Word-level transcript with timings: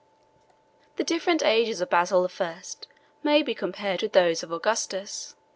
The 0.95 1.03
different 1.03 1.43
ages 1.43 1.79
of 1.79 1.91
Basil 1.91 2.23
the 2.23 2.27
First 2.29 2.87
may 3.21 3.43
be 3.43 3.53
compared 3.53 4.01
with 4.01 4.13
those 4.13 4.41
of 4.41 4.51
Augustus. 4.51 5.35